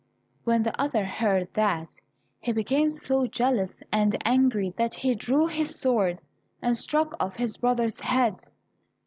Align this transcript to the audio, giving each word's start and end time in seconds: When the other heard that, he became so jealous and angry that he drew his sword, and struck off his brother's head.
When 0.45 0.63
the 0.63 0.75
other 0.81 1.05
heard 1.05 1.49
that, 1.53 1.99
he 2.39 2.51
became 2.53 2.89
so 2.89 3.27
jealous 3.27 3.83
and 3.91 4.15
angry 4.25 4.73
that 4.75 4.95
he 4.95 5.13
drew 5.13 5.45
his 5.45 5.79
sword, 5.79 6.19
and 6.59 6.75
struck 6.75 7.13
off 7.19 7.35
his 7.35 7.57
brother's 7.57 7.99
head. 7.99 8.45